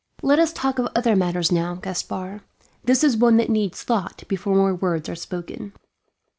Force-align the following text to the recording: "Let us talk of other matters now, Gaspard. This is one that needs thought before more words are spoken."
"Let 0.23 0.39
us 0.39 0.51
talk 0.51 0.79
of 0.79 0.87
other 0.95 1.15
matters 1.15 1.51
now, 1.51 1.75
Gaspard. 1.75 2.41
This 2.83 3.03
is 3.03 3.15
one 3.15 3.37
that 3.37 3.51
needs 3.51 3.83
thought 3.83 4.23
before 4.27 4.55
more 4.55 4.73
words 4.73 5.07
are 5.09 5.15
spoken." 5.15 5.73